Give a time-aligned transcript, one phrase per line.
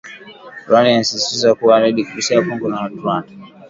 [0.67, 3.31] Rwanda inasisitizwa kwamba Demokrasia ya Kongo na Rwanda